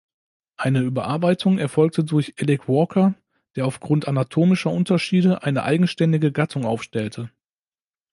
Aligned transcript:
Eine 0.57 0.79
Überarbeitung 0.79 1.59
erfolgte 1.59 2.03
durch 2.03 2.33
Alick 2.41 2.67
Walker, 2.67 3.13
der 3.55 3.67
aufgrund 3.67 4.07
anatomischer 4.07 4.71
Unterschiede 4.71 5.43
eine 5.43 5.61
eigenständige 5.61 6.31
Gattung 6.31 6.65
aufstellte. 6.65 7.29